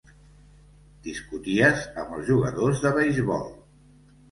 Discuties 1.07 1.85
amb 2.05 2.17
els 2.17 2.27
jugadors 2.33 2.83
de 2.89 2.95
beisbol. 2.99 3.49